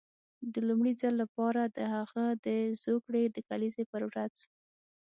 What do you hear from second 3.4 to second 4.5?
کلیزې پر ورځ.